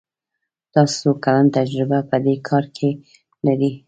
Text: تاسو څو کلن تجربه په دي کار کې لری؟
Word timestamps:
تاسو 0.73 0.95
څو 1.01 1.11
کلن 1.23 1.45
تجربه 1.57 1.99
په 2.09 2.17
دي 2.25 2.35
کار 2.47 2.65
کې 2.75 2.89
لری؟ 3.45 3.71